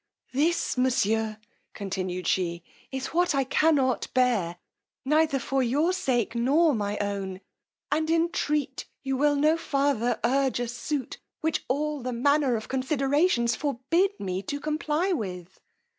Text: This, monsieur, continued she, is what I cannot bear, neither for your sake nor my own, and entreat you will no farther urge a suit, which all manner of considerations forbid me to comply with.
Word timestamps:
This, 0.33 0.79
monsieur, 0.79 1.37
continued 1.75 2.25
she, 2.25 2.63
is 2.91 3.13
what 3.13 3.35
I 3.35 3.43
cannot 3.43 4.07
bear, 4.15 4.57
neither 5.05 5.37
for 5.37 5.61
your 5.61 5.93
sake 5.93 6.33
nor 6.33 6.73
my 6.73 6.97
own, 6.97 7.39
and 7.91 8.09
entreat 8.09 8.85
you 9.03 9.15
will 9.15 9.35
no 9.35 9.57
farther 9.57 10.19
urge 10.23 10.59
a 10.59 10.67
suit, 10.67 11.19
which 11.41 11.65
all 11.67 12.01
manner 12.01 12.55
of 12.55 12.67
considerations 12.67 13.55
forbid 13.55 14.19
me 14.19 14.41
to 14.41 14.59
comply 14.59 15.11
with. 15.13 15.59